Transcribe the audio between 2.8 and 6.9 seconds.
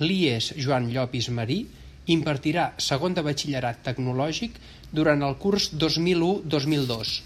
segon de Batxillerat Tecnològic durant el curs dos mil u dos mil